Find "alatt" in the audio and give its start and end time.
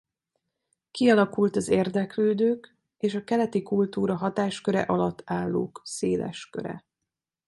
4.81-5.21